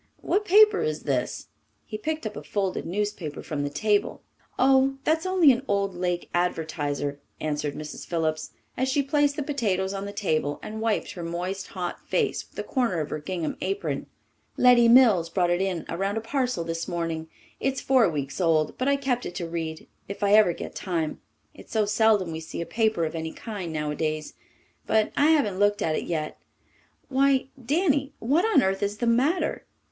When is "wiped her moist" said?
10.81-11.67